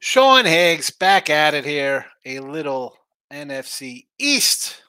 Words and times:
Sean 0.00 0.44
Higgs 0.44 0.90
back 0.90 1.30
at 1.30 1.54
it 1.54 1.64
here. 1.64 2.06
A 2.24 2.40
little 2.40 2.96
NFC 3.32 4.06
East 4.18 4.82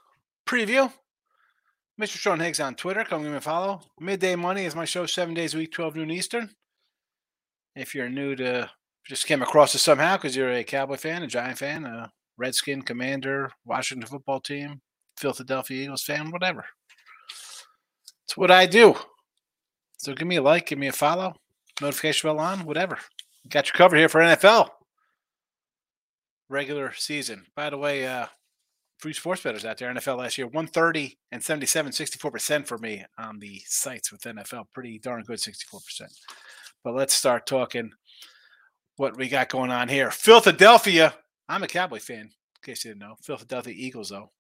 preview. 0.48 0.92
Mr. 2.02 2.18
Sean 2.18 2.40
Higgs 2.40 2.60
on 2.60 2.76
Twitter. 2.76 3.04
Come 3.04 3.24
give 3.24 3.32
me 3.32 3.38
a 3.38 3.42
follow. 3.42 3.82
Midday 4.00 4.36
Money 4.36 4.66
is 4.66 4.76
my 4.76 4.86
show 4.86 5.06
seven 5.06 5.34
days 5.34 5.54
a 5.54 5.58
week, 5.58 5.72
12 5.72 5.96
noon 5.96 6.12
Eastern. 6.12 6.50
If 7.76 7.94
you're 7.94 8.10
new 8.10 8.36
to, 8.36 8.70
just 9.08 9.28
came 9.28 9.42
across 9.42 9.76
it 9.76 9.80
somehow 9.80 10.18
because 10.18 10.36
you're 10.36 10.52
a 10.52 10.64
Cowboy 10.64 10.98
fan, 10.98 11.24
a 11.24 11.28
Giant 11.28 11.58
fan, 11.58 11.86
a 11.86 12.12
Redskin, 12.38 12.82
Commander, 12.82 13.52
Washington 13.64 14.08
football 14.08 14.40
team, 14.42 14.82
Philadelphia 15.18 15.84
Eagles 15.84 16.04
fan, 16.04 16.32
whatever. 16.32 16.66
It's 18.26 18.36
what 18.36 18.52
I 18.52 18.66
do. 18.66 18.96
So 19.98 20.14
give 20.14 20.28
me 20.28 20.38
a 20.38 20.42
like, 20.42 20.68
give 20.68 20.80
me 20.80 20.88
a 20.88 20.92
follow, 20.92 21.36
notification 21.80 22.28
bell 22.28 22.40
on, 22.40 22.66
whatever. 22.66 22.98
Got 23.50 23.68
you 23.68 23.74
covered 23.74 23.98
here 23.98 24.10
for 24.10 24.20
NFL 24.20 24.70
regular 26.50 26.94
season. 26.94 27.46
By 27.56 27.70
the 27.70 27.78
way, 27.78 28.08
uh, 28.08 28.28
free 28.98 29.14
sports 29.14 29.42
bettors 29.42 29.66
out 29.66 29.78
there, 29.78 29.94
NFL 29.94 30.18
last 30.18 30.38
year, 30.38 30.48
130 30.48 31.18
and 31.32 31.44
77, 31.44 31.92
64% 31.92 32.68
for 32.68 32.78
me 32.78 33.06
on 33.18 33.40
the 33.40 33.62
sites 33.66 34.12
with 34.12 34.22
NFL. 34.22 34.66
Pretty 34.74 35.00
darn 35.00 35.24
good, 35.24 35.38
64%. 35.38 36.04
But 36.84 36.96
let's 36.96 37.14
start 37.14 37.46
talking 37.46 37.92
what 38.98 39.18
we 39.18 39.28
got 39.28 39.50
going 39.50 39.72
on 39.72 39.90
here. 39.90 40.12
Philadelphia, 40.12 41.14
I'm 41.50 41.64
a 41.64 41.68
Cowboy 41.68 42.00
fan, 42.00 42.22
in 42.22 42.30
case 42.64 42.86
you 42.86 42.92
didn't 42.92 43.02
know. 43.02 43.16
Philadelphia 43.22 43.74
Eagles, 43.76 44.10
though, 44.10 44.32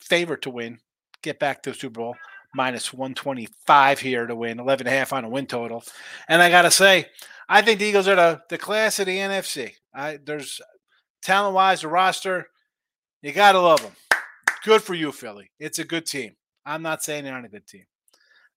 favorite 0.00 0.42
to 0.42 0.50
win, 0.50 0.78
get 1.22 1.38
back 1.38 1.62
to 1.62 1.70
the 1.70 1.76
Super 1.76 2.00
Bowl, 2.00 2.16
minus 2.54 2.92
125 2.92 4.00
here 4.00 4.26
to 4.26 4.34
win, 4.34 4.60
11 4.60 4.86
and 4.86 4.94
a 4.94 4.98
half 4.98 5.12
on 5.12 5.24
a 5.24 5.28
win 5.28 5.46
total. 5.46 5.84
And 6.28 6.40
I 6.40 6.48
got 6.48 6.62
to 6.62 6.70
say, 6.70 7.06
I 7.48 7.60
think 7.62 7.78
the 7.78 7.86
Eagles 7.86 8.08
are 8.08 8.16
the, 8.16 8.40
the 8.48 8.58
class 8.58 8.98
of 8.98 9.06
the 9.06 9.18
NFC. 9.18 9.72
I, 9.94 10.18
there's 10.24 10.60
talent 11.24 11.54
wise, 11.54 11.80
the 11.80 11.88
roster, 11.88 12.46
you 13.22 13.32
got 13.32 13.52
to 13.52 13.60
love 13.60 13.82
them. 13.82 13.92
Good 14.64 14.82
for 14.82 14.94
you, 14.94 15.10
Philly. 15.10 15.50
It's 15.58 15.78
a 15.78 15.84
good 15.84 16.06
team. 16.06 16.36
I'm 16.64 16.82
not 16.82 17.02
saying 17.02 17.24
they 17.24 17.30
aren't 17.30 17.46
a 17.46 17.50
good 17.50 17.66
team. 17.66 17.84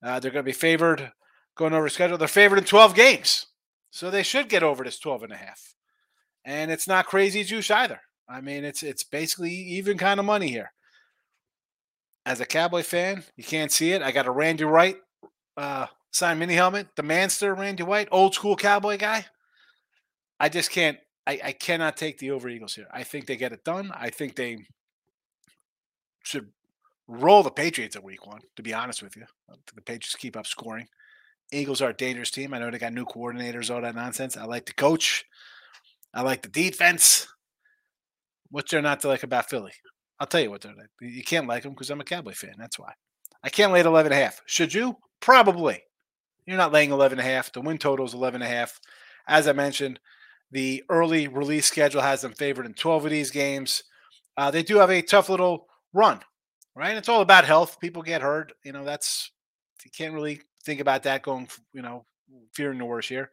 Uh, 0.04 0.20
they're 0.20 0.32
going 0.32 0.44
to 0.44 0.50
be 0.50 0.54
favored 0.54 1.12
going 1.56 1.74
over 1.74 1.90
schedule. 1.90 2.18
They're 2.18 2.28
favored 2.28 2.60
in 2.60 2.66
12 2.66 2.94
games. 2.94 3.48
So 3.90 4.12
they 4.12 4.24
should 4.24 4.50
get 4.50 4.64
over 4.64 4.84
this 4.84 5.00
12 5.00 5.24
and 5.24 5.34
a 5.34 5.38
half. 5.38 5.74
And 6.46 6.72
it's 6.72 6.88
not 6.88 7.08
crazy 7.08 7.44
juice 7.44 7.72
either. 7.72 8.02
I 8.30 8.42
mean, 8.42 8.64
it's 8.64 8.84
it's 8.84 9.04
basically 9.04 9.52
even 9.52 9.98
kind 9.98 10.20
of 10.20 10.26
money 10.26 10.50
here. 10.50 10.72
As 12.26 12.42
a 12.42 12.46
Cowboy 12.46 12.84
fan, 12.84 13.24
you 13.38 13.44
can't 13.44 13.72
see 13.72 13.92
it. 13.94 14.02
I 14.02 14.12
got 14.12 14.28
a 14.28 14.32
Randy 14.32 14.66
White 14.66 14.98
uh, 15.56 15.88
signed 16.12 16.40
mini 16.40 16.54
helmet, 16.54 16.88
the 16.96 17.04
Manster 17.04 17.56
Randy 17.56 17.84
White, 17.84 18.10
old 18.12 18.36
school 18.36 18.58
Cowboy 18.58 18.98
guy. 18.98 19.26
I 20.40 20.50
just 20.50 20.72
can't 20.72 20.98
I, 21.28 21.40
I 21.44 21.52
cannot 21.52 21.98
take 21.98 22.18
the 22.18 22.32
over 22.32 22.48
Eagles 22.48 22.76
here. 22.76 22.88
I 22.92 23.04
think 23.04 23.28
they 23.28 23.36
get 23.36 23.52
it 23.52 23.66
done. 23.66 23.92
I 23.94 24.10
think 24.10 24.36
they 24.36 24.60
should 26.24 26.48
roll 27.08 27.44
the 27.44 27.52
Patriots 27.52 27.98
at 27.98 28.04
week 28.04 28.26
one, 28.26 28.40
to 28.56 28.64
be 28.64 28.74
honest 28.74 29.04
with 29.04 29.18
you. 29.18 29.24
Uh, 29.52 29.56
the 29.76 29.82
Patriots 29.82 30.16
keep 30.16 30.38
up 30.38 30.48
scoring. 30.48 30.88
Eagles 31.52 31.82
are 31.82 31.90
a 31.90 31.94
dangerous 31.94 32.32
team. 32.32 32.54
I 32.54 32.60
know 32.60 32.72
they 32.72 32.78
got 32.78 32.94
new 32.94 33.06
coordinators, 33.06 33.74
all 33.74 33.82
that 33.82 33.96
nonsense. 33.96 34.38
I 34.38 34.46
like 34.46 34.66
the 34.66 34.74
coach. 34.74 35.26
I 36.14 36.22
like 36.22 36.44
the 36.44 36.50
defense. 36.50 37.28
What's 38.50 38.72
there 38.72 38.82
not 38.82 39.02
to 39.02 39.10
like 39.10 39.24
about 39.24 39.50
Philly? 39.50 39.74
I'll 40.20 40.28
tell 40.28 40.42
you 40.42 40.50
what 40.50 40.62
they're 40.62 40.74
like. 40.74 40.90
You 41.02 41.24
can't 41.24 41.48
like 41.48 41.64
them 41.64 41.74
because 41.74 41.90
I'm 41.90 42.02
a 42.02 42.06
Cowboy 42.06 42.34
fan. 42.34 42.56
That's 42.58 42.80
why. 42.80 42.94
I 43.44 43.50
can't 43.50 43.74
lay 43.74 43.82
at 43.82 43.86
11 43.86 44.12
and 44.12 44.20
a 44.20 44.24
half. 44.24 44.42
Should 44.46 44.74
you? 44.74 44.98
Probably. 45.20 45.84
You're 46.46 46.58
not 46.58 46.72
laying 46.72 46.92
11 46.92 47.20
and 47.20 47.28
a 47.28 47.30
half. 47.30 47.52
The 47.52 47.62
win 47.62 47.78
total 47.78 48.06
is 48.06 48.14
11 48.14 48.42
and 48.42 48.50
a 48.50 48.56
half. 48.56 48.80
As 49.28 49.48
I 49.48 49.54
mentioned, 49.54 50.00
the 50.52 50.84
early 50.90 51.28
release 51.28 51.66
schedule 51.66 52.02
has 52.02 52.22
them 52.22 52.34
favored 52.34 52.66
in 52.66 52.74
12 52.74 53.06
of 53.06 53.12
these 53.12 53.32
games. 53.32 53.84
Uh, 54.38 54.52
they 54.52 54.64
do 54.64 54.78
have 54.78 54.92
a 54.92 55.02
tough 55.02 55.30
little 55.30 55.68
run, 55.94 56.20
right? 56.76 56.96
It's 56.96 57.10
all 57.10 57.22
about 57.22 57.46
health. 57.46 57.80
People 57.80 58.02
get 58.02 58.22
hurt. 58.22 58.54
You 58.64 58.72
know, 58.72 58.84
that's, 58.84 59.32
you 59.84 59.92
can't 59.92 60.14
really 60.14 60.42
think 60.64 60.80
about 60.80 61.04
that 61.04 61.24
going, 61.24 61.48
you 61.74 61.82
know, 61.82 62.06
fearing 62.54 62.78
the 62.78 62.86
worst 62.86 63.10
here. 63.10 63.32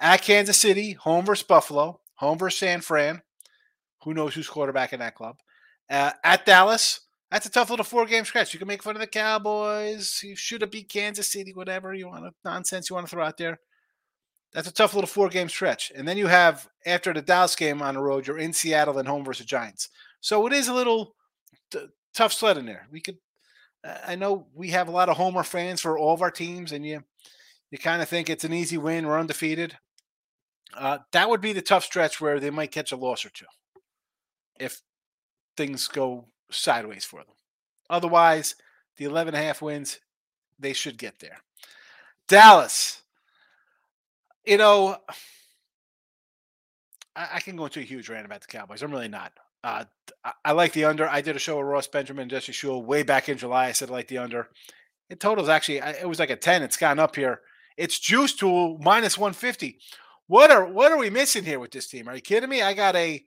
At 0.00 0.22
Kansas 0.22 0.60
City, 0.60 0.92
home 0.92 1.24
versus 1.24 1.46
Buffalo, 1.46 2.00
home 2.16 2.38
versus 2.38 2.58
San 2.58 2.80
Fran. 2.80 3.22
Who 4.04 4.14
knows 4.14 4.34
who's 4.34 4.48
quarterback 4.48 4.92
in 4.92 5.00
that 5.00 5.14
club? 5.14 5.36
Uh, 5.88 6.10
at 6.24 6.44
Dallas, 6.44 7.00
that's 7.30 7.46
a 7.46 7.50
tough 7.50 7.70
little 7.70 7.84
four 7.84 8.04
game 8.04 8.24
stretch. 8.24 8.52
You 8.52 8.58
can 8.58 8.68
make 8.68 8.82
fun 8.82 8.96
of 8.96 9.00
the 9.00 9.06
Cowboys. 9.06 10.20
You 10.22 10.34
should 10.34 10.60
have 10.60 10.70
beat 10.70 10.88
Kansas 10.88 11.30
City, 11.30 11.52
whatever 11.54 11.94
you 11.94 12.08
want 12.08 12.24
to 12.24 12.32
nonsense 12.44 12.90
you 12.90 12.94
want 12.94 13.06
to 13.06 13.10
throw 13.10 13.24
out 13.24 13.36
there. 13.36 13.60
That's 14.52 14.68
a 14.68 14.72
tough 14.72 14.94
little 14.94 15.08
four 15.08 15.28
game 15.28 15.48
stretch. 15.48 15.92
And 15.94 16.06
then 16.06 16.18
you 16.18 16.26
have, 16.26 16.68
after 16.84 17.12
the 17.12 17.22
Dallas 17.22 17.56
game 17.56 17.80
on 17.80 17.94
the 17.94 18.00
road, 18.00 18.26
you're 18.26 18.38
in 18.38 18.52
Seattle 18.52 18.98
and 18.98 19.08
home 19.08 19.24
versus 19.24 19.46
Giants. 19.46 19.88
So 20.20 20.46
it 20.46 20.52
is 20.52 20.68
a 20.68 20.74
little 20.74 21.14
t- 21.70 21.86
tough 22.14 22.32
sled 22.32 22.58
in 22.58 22.66
there. 22.66 22.86
We 22.90 23.00
could, 23.00 23.16
I 24.06 24.14
know 24.14 24.46
we 24.54 24.68
have 24.70 24.88
a 24.88 24.92
lot 24.92 25.08
of 25.08 25.16
Homer 25.16 25.42
fans 25.42 25.80
for 25.80 25.98
all 25.98 26.14
of 26.14 26.22
our 26.22 26.30
teams, 26.30 26.72
and 26.72 26.86
you, 26.86 27.02
you 27.70 27.78
kind 27.78 28.02
of 28.02 28.08
think 28.08 28.28
it's 28.28 28.44
an 28.44 28.52
easy 28.52 28.76
win. 28.76 29.06
We're 29.06 29.18
undefeated. 29.18 29.78
Uh, 30.76 30.98
that 31.12 31.28
would 31.28 31.40
be 31.40 31.52
the 31.52 31.62
tough 31.62 31.84
stretch 31.84 32.20
where 32.20 32.38
they 32.38 32.50
might 32.50 32.70
catch 32.70 32.92
a 32.92 32.96
loss 32.96 33.24
or 33.24 33.30
two 33.30 33.46
if 34.60 34.80
things 35.56 35.88
go 35.88 36.26
sideways 36.50 37.04
for 37.04 37.20
them. 37.20 37.34
Otherwise, 37.90 38.54
the 38.96 39.04
11 39.04 39.34
and 39.34 39.42
a 39.42 39.46
half 39.46 39.62
wins, 39.62 39.98
they 40.58 40.72
should 40.72 40.98
get 40.98 41.18
there. 41.18 41.38
Dallas, 42.28 43.02
you 44.44 44.56
know, 44.56 44.96
I, 47.14 47.28
I, 47.34 47.40
can 47.40 47.56
go 47.56 47.66
into 47.66 47.80
a 47.80 47.84
huge 47.84 48.08
rant 48.08 48.26
about 48.26 48.40
the 48.40 48.46
Cowboys. 48.46 48.82
I'm 48.82 48.90
really 48.90 49.08
not. 49.08 49.32
Uh, 49.64 49.84
I, 50.24 50.32
I, 50.44 50.52
like 50.52 50.72
the 50.72 50.84
under. 50.84 51.08
I 51.08 51.20
did 51.20 51.36
a 51.36 51.38
show 51.38 51.58
with 51.58 51.66
Ross 51.66 51.86
Benjamin 51.86 52.22
and 52.22 52.30
Jesse 52.30 52.52
Shule 52.52 52.84
way 52.84 53.02
back 53.02 53.28
in 53.28 53.38
July. 53.38 53.66
I 53.66 53.72
said 53.72 53.90
I 53.90 53.92
like 53.92 54.08
the 54.08 54.18
under. 54.18 54.48
It 55.08 55.20
totals 55.20 55.48
actually, 55.48 55.76
it 55.78 56.08
was 56.08 56.18
like 56.18 56.30
a 56.30 56.36
10. 56.36 56.62
It's 56.62 56.76
gone 56.76 56.98
up 56.98 57.16
here. 57.16 57.42
It's 57.76 57.98
juiced 57.98 58.38
to 58.40 58.78
minus 58.78 59.18
150. 59.18 59.78
What 60.26 60.50
are 60.50 60.64
what 60.64 60.92
are 60.92 60.98
we 60.98 61.10
missing 61.10 61.44
here 61.44 61.58
with 61.58 61.72
this 61.72 61.88
team? 61.88 62.08
Are 62.08 62.14
you 62.14 62.22
kidding 62.22 62.48
me? 62.48 62.62
I 62.62 62.74
got 62.74 62.96
a 62.96 63.22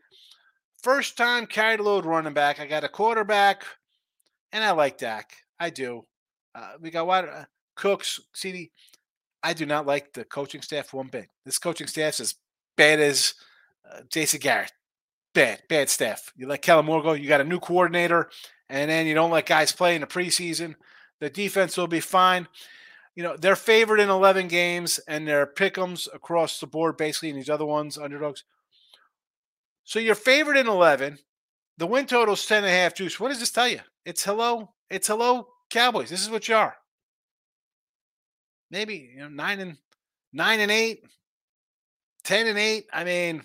first 0.82 1.18
time 1.18 1.46
carried 1.46 1.80
load 1.80 2.06
running 2.06 2.34
back. 2.34 2.60
I 2.60 2.66
got 2.66 2.84
a 2.84 2.90
quarterback, 2.90 3.64
and 4.52 4.64
I 4.64 4.72
like 4.72 4.98
Dak. 4.98 5.36
I 5.60 5.70
do. 5.70 6.06
Uh, 6.56 6.74
we 6.80 6.90
got 6.90 7.06
what 7.06 7.28
uh, 7.28 7.46
Cooks, 7.76 8.20
CeeDee. 8.36 8.72
I 9.46 9.54
do 9.54 9.68
not 9.68 9.86
like 9.86 10.12
the 10.14 10.26
coaching 10.26 10.64
staff 10.64 10.92
one 10.92 11.06
bit. 11.06 11.30
This 11.46 11.60
coaching 11.60 11.86
staff's 11.86 12.20
as 12.20 12.34
bad 12.76 13.00
as 13.00 13.36
uh, 13.88 14.02
Jason 14.10 14.40
Garrett. 14.40 14.72
Bad, 15.36 15.62
bad 15.70 15.88
staff. 15.88 16.34
You 16.36 16.48
let 16.48 16.64
Kellen 16.64 16.88
Moore 16.88 17.04
go. 17.04 17.14
You 17.14 17.28
got 17.28 17.42
a 17.42 17.44
new 17.46 17.60
coordinator, 17.60 18.32
and 18.70 18.90
then 18.90 19.06
you 19.06 19.14
don't 19.14 19.30
let 19.30 19.46
guys 19.46 19.72
play 19.72 19.94
in 19.94 20.02
the 20.02 20.08
preseason. 20.08 20.74
The 21.20 21.30
defense 21.30 21.78
will 21.78 21.86
be 21.86 22.00
fine. 22.00 22.48
You 23.14 23.22
know 23.22 23.38
they're 23.38 23.56
favored 23.56 24.00
in 24.00 24.10
11 24.10 24.48
games, 24.48 25.00
and 25.08 25.28
they're 25.28 25.46
pickums 25.46 26.08
across 26.12 26.60
the 26.60 26.66
board, 26.66 26.98
basically, 26.98 27.30
in 27.30 27.36
these 27.36 27.50
other 27.50 27.68
ones, 27.68 28.00
underdogs. 28.00 28.46
So 29.84 30.00
you're 30.00 30.16
favored 30.16 30.58
in 30.58 30.68
11. 30.68 31.20
The 31.78 31.86
win 31.86 32.08
total 32.08 32.34
is 32.34 32.44
10 32.48 32.64
and 32.64 32.66
a 32.66 32.72
half 32.72 32.96
juice. 32.96 33.20
What 33.20 33.30
does 33.30 33.40
this 33.40 33.52
tell 33.52 33.68
you? 33.68 33.82
It's 34.06 34.24
hello. 34.24 34.74
It's 34.90 35.08
hello, 35.08 35.50
Cowboys. 35.70 36.10
This 36.10 36.24
is 36.24 36.32
what 36.32 36.48
you 36.48 36.56
are 36.56 36.76
maybe 38.72 39.12
you 39.14 39.22
know 39.22 39.30
nine 39.30 39.60
and 39.60 39.78
nine 40.34 40.60
and 40.60 40.72
eight, 40.72 41.04
ten 42.24 42.48
and 42.48 42.58
eight. 42.58 42.88
I 42.92 43.04
mean, 43.04 43.44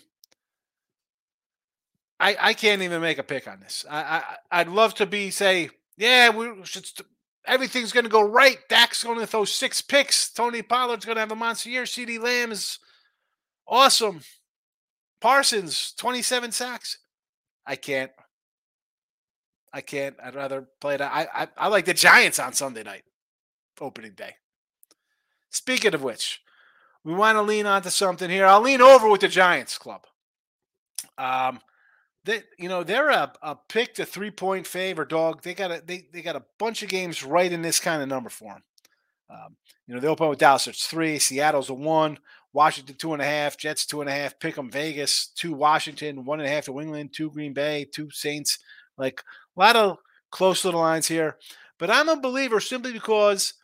I 2.18 2.36
I 2.40 2.54
can't 2.54 2.82
even 2.82 3.00
make 3.00 3.18
a 3.18 3.22
pick 3.22 3.48
on 3.48 3.60
this. 3.60 3.84
I, 3.88 4.00
I 4.00 4.60
I'd 4.60 4.68
love 4.68 4.94
to 4.96 5.06
be 5.06 5.30
say 5.30 5.70
yeah 5.96 6.30
we 6.30 6.64
should. 6.64 6.86
St- 6.86 7.08
everything's 7.46 7.92
going 7.92 8.04
to 8.04 8.10
go 8.10 8.22
right. 8.22 8.58
Dak's 8.68 9.02
going 9.02 9.18
to 9.18 9.26
throw 9.26 9.44
six 9.44 9.80
picks. 9.80 10.30
Tony 10.30 10.62
Pollard's 10.62 11.04
going 11.04 11.16
to 11.16 11.20
have 11.20 11.32
a 11.32 11.36
monster 11.36 11.70
year. 11.70 11.84
CeeDee 11.84 12.20
Lamb 12.20 12.52
is 12.52 12.78
awesome. 13.66 14.20
Parsons, 15.20 15.92
27 15.98 16.52
sacks. 16.52 16.98
I 17.66 17.76
can't. 17.76 18.10
I 19.72 19.80
can't. 19.80 20.16
I'd 20.22 20.34
rather 20.34 20.66
play 20.80 20.94
it. 20.94 21.00
I, 21.00 21.28
I, 21.32 21.48
I 21.56 21.68
like 21.68 21.84
the 21.84 21.94
Giants 21.94 22.38
on 22.38 22.52
Sunday 22.52 22.82
night, 22.82 23.04
opening 23.80 24.12
day. 24.12 24.34
Speaking 25.50 25.94
of 25.94 26.02
which, 26.02 26.40
we 27.04 27.12
want 27.12 27.36
to 27.36 27.42
lean 27.42 27.66
onto 27.66 27.90
something 27.90 28.30
here. 28.30 28.46
I'll 28.46 28.60
lean 28.60 28.80
over 28.80 29.08
with 29.08 29.20
the 29.20 29.28
Giants 29.28 29.78
club. 29.78 30.02
Um, 31.18 31.60
they, 32.24 32.42
you 32.58 32.68
know, 32.68 32.84
they're 32.84 33.10
a, 33.10 33.32
a 33.42 33.56
pick 33.68 33.94
to 33.94 34.04
three 34.04 34.30
point 34.30 34.66
favor 34.66 35.04
dog. 35.04 35.42
They 35.42 35.54
got 35.54 35.70
a 35.70 35.82
they, 35.84 36.06
they 36.12 36.22
got 36.22 36.36
a 36.36 36.44
bunch 36.58 36.82
of 36.82 36.88
games 36.88 37.22
right 37.22 37.50
in 37.50 37.62
this 37.62 37.80
kind 37.80 38.02
of 38.02 38.08
number 38.08 38.30
for 38.30 38.52
them. 38.52 38.62
Um, 39.30 39.56
you 39.86 39.94
know, 39.94 40.00
they 40.00 40.08
open 40.08 40.28
with 40.28 40.38
Dallas. 40.38 40.66
It's 40.66 40.86
three. 40.86 41.18
Seattle's 41.18 41.70
a 41.70 41.74
one. 41.74 42.18
Washington 42.52 42.96
two 42.96 43.12
and 43.12 43.22
a 43.22 43.24
half. 43.24 43.56
Jets 43.56 43.86
two 43.86 44.00
and 44.00 44.10
a 44.10 44.12
half. 44.12 44.38
Pick 44.38 44.56
them 44.56 44.70
Vegas 44.70 45.28
two. 45.28 45.52
Washington 45.52 46.24
one 46.24 46.40
and 46.40 46.48
a 46.48 46.52
half 46.52 46.66
to 46.66 46.80
England. 46.80 47.10
Two 47.12 47.30
Green 47.30 47.54
Bay. 47.54 47.86
Two 47.90 48.10
Saints. 48.10 48.58
Like 48.98 49.22
a 49.56 49.60
lot 49.60 49.76
of 49.76 49.98
close 50.30 50.64
little 50.64 50.80
lines 50.80 51.08
here. 51.08 51.38
But 51.78 51.90
I'm 51.90 52.08
a 52.08 52.20
believer 52.20 52.60
simply 52.60 52.92
because 52.92 53.54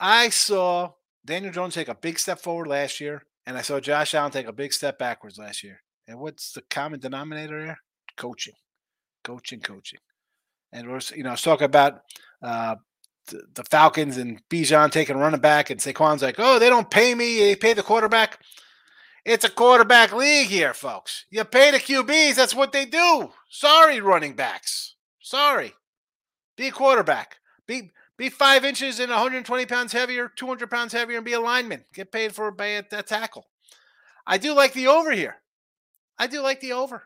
I 0.00 0.30
saw 0.30 0.92
Daniel 1.26 1.52
Jones 1.52 1.74
take 1.74 1.88
a 1.88 1.94
big 1.94 2.18
step 2.18 2.38
forward 2.40 2.66
last 2.66 3.00
year, 3.00 3.22
and 3.46 3.56
I 3.56 3.62
saw 3.62 3.80
Josh 3.80 4.14
Allen 4.14 4.30
take 4.30 4.46
a 4.46 4.52
big 4.52 4.72
step 4.72 4.98
backwards 4.98 5.38
last 5.38 5.62
year. 5.62 5.80
And 6.06 6.18
what's 6.18 6.52
the 6.52 6.62
common 6.68 7.00
denominator 7.00 7.64
there? 7.64 7.78
Coaching, 8.16 8.54
coaching, 9.22 9.60
coaching. 9.60 10.00
And 10.72 10.88
we're 10.88 11.00
you 11.14 11.22
know 11.22 11.30
I 11.30 11.32
was 11.32 11.42
talking 11.42 11.64
about 11.64 12.02
uh, 12.42 12.76
the, 13.28 13.42
the 13.54 13.64
Falcons 13.64 14.18
and 14.18 14.46
Bijan 14.48 14.90
taking 14.90 15.16
running 15.16 15.40
back, 15.40 15.70
and 15.70 15.80
Saquon's 15.80 16.22
like, 16.22 16.36
oh, 16.38 16.58
they 16.58 16.68
don't 16.68 16.90
pay 16.90 17.14
me. 17.14 17.38
They 17.38 17.56
pay 17.56 17.72
the 17.72 17.82
quarterback. 17.82 18.40
It's 19.24 19.44
a 19.44 19.50
quarterback 19.50 20.12
league 20.12 20.48
here, 20.48 20.74
folks. 20.74 21.24
You 21.30 21.44
pay 21.44 21.70
the 21.70 21.78
QBs. 21.78 22.34
That's 22.34 22.54
what 22.54 22.72
they 22.72 22.84
do. 22.84 23.30
Sorry, 23.48 24.00
running 24.00 24.34
backs. 24.34 24.96
Sorry. 25.20 25.72
Be 26.56 26.68
a 26.68 26.72
quarterback. 26.72 27.36
Be 27.66 27.90
be 28.16 28.28
five 28.28 28.64
inches 28.64 29.00
and 29.00 29.10
120 29.10 29.66
pounds 29.66 29.92
heavier, 29.92 30.30
200 30.34 30.70
pounds 30.70 30.92
heavier, 30.92 31.16
and 31.16 31.24
be 31.24 31.32
a 31.32 31.40
lineman. 31.40 31.84
Get 31.92 32.12
paid 32.12 32.34
for 32.34 32.50
by 32.50 32.66
a, 32.66 32.82
a 32.92 33.02
tackle. 33.02 33.46
I 34.26 34.38
do 34.38 34.54
like 34.54 34.72
the 34.72 34.86
over 34.86 35.10
here. 35.10 35.36
I 36.18 36.26
do 36.26 36.40
like 36.40 36.60
the 36.60 36.72
over. 36.72 37.02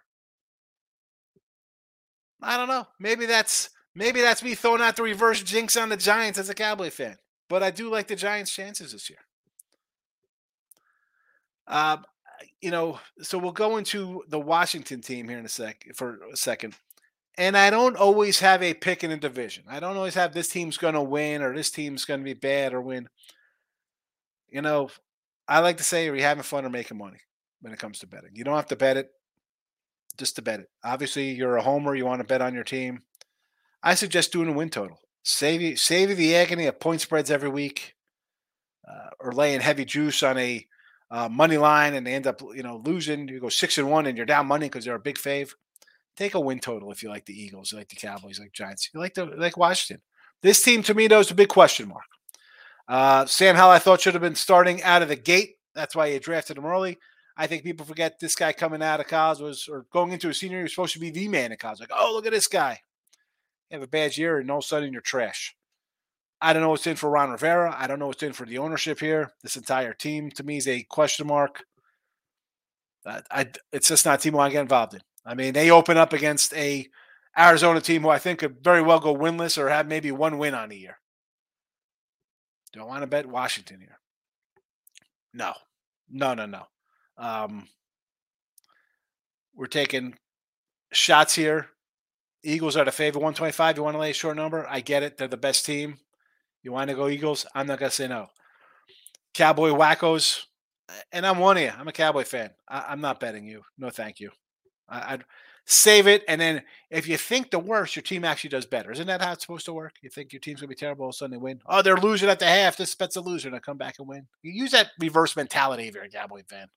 I 2.42 2.56
don't 2.56 2.68
know. 2.68 2.86
Maybe 3.00 3.26
that's 3.26 3.70
maybe 3.94 4.20
that's 4.20 4.42
me 4.42 4.54
throwing 4.54 4.82
out 4.82 4.96
the 4.96 5.02
reverse 5.02 5.42
jinx 5.42 5.76
on 5.76 5.88
the 5.88 5.96
Giants 5.96 6.38
as 6.38 6.50
a 6.50 6.54
Cowboy 6.54 6.90
fan. 6.90 7.16
But 7.48 7.62
I 7.62 7.70
do 7.70 7.90
like 7.90 8.06
the 8.06 8.16
Giants' 8.16 8.54
chances 8.54 8.92
this 8.92 9.08
year. 9.08 9.18
Um, 11.66 12.04
you 12.60 12.70
know, 12.70 13.00
so 13.20 13.38
we'll 13.38 13.52
go 13.52 13.76
into 13.76 14.22
the 14.28 14.38
Washington 14.38 15.00
team 15.00 15.28
here 15.28 15.38
in 15.38 15.44
a 15.44 15.48
sec 15.48 15.86
for 15.94 16.20
a 16.32 16.36
second. 16.36 16.74
And 17.38 17.56
I 17.56 17.70
don't 17.70 17.96
always 17.96 18.40
have 18.40 18.64
a 18.64 18.74
pick 18.74 19.04
in 19.04 19.12
a 19.12 19.16
division. 19.16 19.62
I 19.68 19.78
don't 19.78 19.96
always 19.96 20.16
have 20.16 20.34
this 20.34 20.48
team's 20.48 20.76
going 20.76 20.94
to 20.94 21.02
win 21.02 21.40
or 21.40 21.54
this 21.54 21.70
team's 21.70 22.04
going 22.04 22.18
to 22.18 22.24
be 22.24 22.34
bad 22.34 22.74
or 22.74 22.80
win. 22.80 23.08
You 24.50 24.60
know, 24.60 24.90
I 25.46 25.60
like 25.60 25.76
to 25.76 25.84
say, 25.84 26.08
are 26.08 26.16
you 26.16 26.22
having 26.22 26.42
fun 26.42 26.66
or 26.66 26.70
making 26.70 26.98
money 26.98 27.20
when 27.60 27.72
it 27.72 27.78
comes 27.78 28.00
to 28.00 28.08
betting? 28.08 28.32
You 28.34 28.42
don't 28.42 28.56
have 28.56 28.66
to 28.66 28.76
bet 28.76 28.96
it, 28.96 29.10
just 30.16 30.34
to 30.34 30.42
bet 30.42 30.58
it. 30.58 30.68
Obviously, 30.82 31.30
you're 31.30 31.56
a 31.56 31.62
homer. 31.62 31.94
You 31.94 32.06
want 32.06 32.20
to 32.20 32.26
bet 32.26 32.42
on 32.42 32.54
your 32.54 32.64
team. 32.64 33.02
I 33.84 33.94
suggest 33.94 34.32
doing 34.32 34.48
a 34.48 34.52
win 34.52 34.68
total. 34.68 34.98
Save 35.22 35.62
you, 35.62 35.76
save 35.76 36.08
you 36.10 36.16
the 36.16 36.34
agony 36.34 36.66
of 36.66 36.80
point 36.80 37.02
spreads 37.02 37.30
every 37.30 37.50
week, 37.50 37.94
uh, 38.86 39.10
or 39.20 39.32
laying 39.32 39.60
heavy 39.60 39.84
juice 39.84 40.24
on 40.24 40.38
a 40.38 40.66
uh, 41.12 41.28
money 41.28 41.56
line 41.56 41.94
and 41.94 42.04
they 42.04 42.14
end 42.14 42.26
up, 42.26 42.42
you 42.54 42.64
know, 42.64 42.82
losing. 42.84 43.28
You 43.28 43.38
go 43.38 43.48
six 43.48 43.78
and 43.78 43.88
one 43.88 44.06
and 44.06 44.16
you're 44.16 44.26
down 44.26 44.46
money 44.46 44.66
because 44.66 44.84
they're 44.84 44.96
a 44.96 45.00
big 45.00 45.18
fave. 45.18 45.52
Take 46.18 46.34
a 46.34 46.40
win 46.40 46.58
total 46.58 46.90
if 46.90 47.00
you 47.00 47.10
like 47.10 47.26
the 47.26 47.40
Eagles, 47.40 47.70
you 47.70 47.78
like 47.78 47.90
the 47.90 47.94
Cowboys, 47.94 48.38
you 48.38 48.44
like 48.44 48.52
Giants, 48.52 48.90
you 48.92 48.98
like 48.98 49.14
the 49.14 49.26
like 49.26 49.56
Washington. 49.56 50.02
This 50.42 50.60
team 50.60 50.82
to 50.82 50.92
me 50.92 51.06
though 51.06 51.20
is 51.20 51.30
a 51.30 51.34
big 51.34 51.48
question 51.48 51.88
mark. 51.88 52.02
Uh, 52.88 53.24
Sam 53.26 53.54
Howell, 53.54 53.70
I 53.70 53.78
thought 53.78 54.00
should 54.00 54.14
have 54.14 54.20
been 54.20 54.34
starting 54.34 54.82
out 54.82 55.00
of 55.00 55.08
the 55.08 55.14
gate. 55.14 55.58
That's 55.76 55.94
why 55.94 56.06
you 56.06 56.18
drafted 56.18 56.58
him 56.58 56.66
early. 56.66 56.98
I 57.36 57.46
think 57.46 57.62
people 57.62 57.86
forget 57.86 58.18
this 58.18 58.34
guy 58.34 58.52
coming 58.52 58.82
out 58.82 58.98
of 58.98 59.06
college 59.06 59.38
was 59.38 59.68
or 59.68 59.86
going 59.92 60.10
into 60.10 60.28
a 60.28 60.34
senior, 60.34 60.58
he 60.58 60.62
was 60.64 60.72
supposed 60.72 60.94
to 60.94 60.98
be 60.98 61.10
the 61.10 61.28
man 61.28 61.52
in 61.52 61.56
college. 61.56 61.78
Like, 61.78 61.92
oh, 61.96 62.10
look 62.12 62.26
at 62.26 62.32
this 62.32 62.48
guy. 62.48 62.80
You 63.70 63.76
have 63.76 63.84
a 63.84 63.86
bad 63.86 64.16
year, 64.16 64.38
and 64.38 64.50
all 64.50 64.58
of 64.58 64.64
a 64.64 64.66
sudden 64.66 64.92
you're 64.92 65.02
trash. 65.02 65.54
I 66.40 66.52
don't 66.52 66.62
know 66.62 66.70
what's 66.70 66.88
in 66.88 66.96
for 66.96 67.10
Ron 67.10 67.30
Rivera. 67.30 67.76
I 67.78 67.86
don't 67.86 68.00
know 68.00 68.08
what's 68.08 68.24
in 68.24 68.32
for 68.32 68.44
the 68.44 68.58
ownership 68.58 68.98
here. 68.98 69.30
This 69.44 69.54
entire 69.54 69.92
team 69.92 70.32
to 70.32 70.42
me 70.42 70.56
is 70.56 70.66
a 70.66 70.82
question 70.82 71.28
mark. 71.28 71.62
I, 73.06 73.22
I 73.30 73.46
it's 73.72 73.88
just 73.88 74.04
not 74.04 74.18
a 74.18 74.22
team 74.22 74.34
I 74.34 74.38
want 74.38 74.50
to 74.50 74.54
get 74.54 74.62
involved 74.62 74.94
in. 74.94 75.00
I 75.28 75.34
mean, 75.34 75.52
they 75.52 75.70
open 75.70 75.98
up 75.98 76.14
against 76.14 76.54
a 76.54 76.88
Arizona 77.38 77.82
team 77.82 78.00
who 78.00 78.08
I 78.08 78.18
think 78.18 78.38
could 78.38 78.64
very 78.64 78.80
well 78.80 78.98
go 78.98 79.14
winless 79.14 79.58
or 79.58 79.68
have 79.68 79.86
maybe 79.86 80.10
one 80.10 80.38
win 80.38 80.54
on 80.54 80.70
the 80.70 80.78
year. 80.78 80.96
Do 82.72 82.80
I 82.80 82.84
want 82.84 83.02
to 83.02 83.06
bet 83.06 83.26
Washington 83.26 83.80
here? 83.80 83.98
No, 85.34 85.52
no, 86.08 86.32
no, 86.32 86.46
no. 86.46 86.62
Um, 87.18 87.68
we're 89.54 89.66
taking 89.66 90.14
shots 90.92 91.34
here. 91.34 91.68
Eagles 92.42 92.76
are 92.78 92.86
the 92.86 92.90
favorite, 92.92 93.20
125. 93.20 93.76
You 93.76 93.82
want 93.82 93.96
to 93.96 94.00
lay 94.00 94.10
a 94.12 94.14
short 94.14 94.36
number? 94.36 94.66
I 94.66 94.80
get 94.80 95.02
it. 95.02 95.18
They're 95.18 95.28
the 95.28 95.36
best 95.36 95.66
team. 95.66 95.98
You 96.62 96.72
want 96.72 96.88
to 96.88 96.96
go 96.96 97.08
Eagles? 97.08 97.44
I'm 97.54 97.66
not 97.66 97.78
gonna 97.78 97.90
say 97.90 98.08
no. 98.08 98.28
Cowboy 99.34 99.70
wackos, 99.70 100.44
and 101.12 101.26
I'm 101.26 101.38
one 101.38 101.58
of 101.58 101.62
you. 101.62 101.72
I'm 101.78 101.88
a 101.88 101.92
Cowboy 101.92 102.24
fan. 102.24 102.50
I, 102.66 102.92
am 102.92 103.02
not 103.02 103.20
betting 103.20 103.44
you. 103.44 103.62
No, 103.76 103.90
thank 103.90 104.20
you. 104.20 104.30
I, 104.88 105.12
would 105.12 105.24
save 105.64 106.06
it, 106.06 106.24
and 106.28 106.40
then 106.40 106.62
if 106.90 107.06
you 107.06 107.18
think 107.18 107.50
the 107.50 107.58
worst, 107.58 107.94
your 107.94 108.02
team 108.02 108.24
actually 108.24 108.50
does 108.50 108.66
better. 108.66 108.90
Isn't 108.90 109.06
that 109.06 109.20
how 109.20 109.32
it's 109.32 109.42
supposed 109.42 109.66
to 109.66 109.72
work? 109.72 109.92
You 110.02 110.08
think 110.08 110.32
your 110.32 110.40
team's 110.40 110.60
gonna 110.60 110.68
be 110.68 110.74
terrible, 110.74 111.04
all 111.04 111.10
of 111.10 111.14
a 111.14 111.16
sudden 111.16 111.32
they 111.32 111.36
win. 111.36 111.60
Oh, 111.66 111.82
they're 111.82 111.96
losing 111.96 112.28
at 112.28 112.38
the 112.38 112.46
half. 112.46 112.76
This 112.76 112.94
bet's 112.94 113.16
a 113.16 113.20
loser, 113.20 113.48
and 113.48 113.56
I 113.56 113.60
come 113.60 113.76
back 113.76 113.96
and 113.98 114.08
win. 114.08 114.26
You 114.42 114.52
use 114.52 114.70
that 114.70 114.90
reverse 114.98 115.36
mentality 115.36 115.88
if 115.88 115.94
you're 115.94 116.04
a 116.04 116.08
Cowboy 116.08 116.42
fan. 116.48 116.68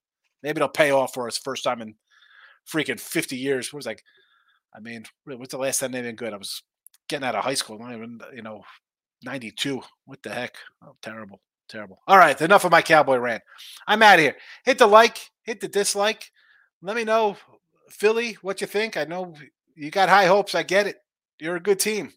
Maybe 0.43 0.57
it'll 0.57 0.69
pay 0.69 0.91
off 0.91 1.13
for 1.13 1.27
us 1.27 1.37
first 1.37 1.63
time 1.63 1.81
in 1.81 1.95
freaking 2.67 2.99
50 2.99 3.37
years. 3.37 3.67
It 3.67 3.73
was 3.73 3.85
like, 3.85 4.03
I 4.75 4.79
mean, 4.79 5.05
what's 5.25 5.51
the 5.51 5.57
last 5.57 5.79
time 5.79 5.91
they 5.91 6.01
been 6.01 6.15
good? 6.15 6.33
I 6.33 6.37
was 6.37 6.63
getting 7.07 7.27
out 7.27 7.35
of 7.35 7.43
high 7.43 7.53
school. 7.53 7.79
Not 7.79 7.93
even, 7.93 8.19
you 8.33 8.41
know, 8.41 8.63
92. 9.23 9.81
What 10.05 10.23
the 10.23 10.31
heck? 10.31 10.55
Oh, 10.83 10.95
terrible. 11.01 11.41
Terrible. 11.69 12.01
All 12.07 12.17
right. 12.17 12.39
Enough 12.41 12.65
of 12.65 12.71
my 12.71 12.81
cowboy 12.81 13.17
rant. 13.17 13.43
I'm 13.87 14.01
out 14.01 14.15
of 14.15 14.21
here. 14.21 14.35
Hit 14.65 14.77
the 14.77 14.87
like, 14.87 15.29
hit 15.43 15.59
the 15.61 15.67
dislike. 15.67 16.31
Let 16.81 16.95
me 16.95 17.03
know, 17.03 17.37
Philly, 17.91 18.37
what 18.41 18.61
you 18.61 18.67
think. 18.67 18.97
I 18.97 19.03
know 19.05 19.35
you 19.75 19.91
got 19.91 20.09
high 20.09 20.25
hopes. 20.25 20.55
I 20.55 20.63
get 20.63 20.87
it. 20.87 20.97
You're 21.39 21.55
a 21.55 21.61
good 21.61 21.79
team. 21.79 22.13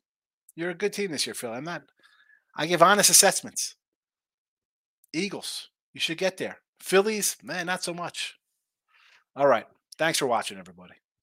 You're 0.56 0.70
a 0.70 0.74
good 0.74 0.92
team 0.92 1.10
this 1.10 1.26
year, 1.26 1.34
Philly. 1.34 1.54
I'm 1.56 1.64
not, 1.64 1.82
I 2.56 2.66
give 2.66 2.82
honest 2.82 3.10
assessments. 3.10 3.74
Eagles, 5.12 5.68
you 5.92 6.00
should 6.00 6.18
get 6.18 6.36
there. 6.36 6.58
Phillies, 6.80 7.36
man, 7.42 7.66
not 7.66 7.82
so 7.82 7.94
much. 7.94 8.36
All 9.36 9.46
right. 9.46 9.66
Thanks 9.96 10.18
for 10.18 10.26
watching, 10.26 10.58
everybody. 10.58 10.94